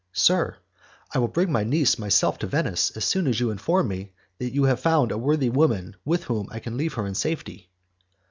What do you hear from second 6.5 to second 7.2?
can leave her in